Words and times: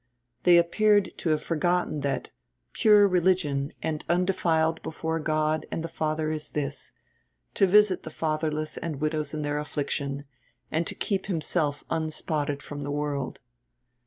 They 0.41 0.57
appeared 0.57 1.11
to 1.17 1.29
have 1.29 1.43
forgotten 1.43 1.99
that 1.99 2.31
"Pure 2.73 3.07
religion 3.07 3.71
and 3.83 4.03
undefiled 4.09 4.81
before 4.81 5.19
God 5.19 5.67
and 5.69 5.83
the 5.83 5.87
Father 5.87 6.31
is 6.31 6.49
this, 6.49 6.91
to 7.53 7.67
visit 7.67 8.01
the 8.01 8.09
fatherless 8.09 8.77
and 8.77 8.99
widows 8.99 9.35
in 9.35 9.43
their 9.43 9.59
affliction, 9.59 10.25
and 10.71 10.87
to 10.87 10.95
keep 10.95 11.27
himself 11.27 11.83
unspotted 11.91 12.63
from 12.63 12.81
the 12.81 12.89
world." 12.89 13.41